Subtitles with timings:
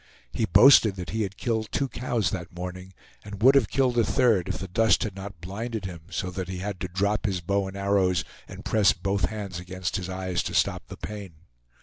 [0.33, 4.03] He boasted that he had killed two cows that morning, and would have killed a
[4.03, 7.39] third if the dust had not blinded him so that he had to drop his
[7.39, 11.33] bow and arrows and press both hands against his eyes to stop the pain.